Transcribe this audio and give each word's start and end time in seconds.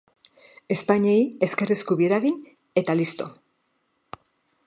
Ezpainei 0.75 1.19
ezker-eskubi 1.47 2.09
eragin 2.09 2.41
eta 2.83 2.97
lixto! 3.01 3.31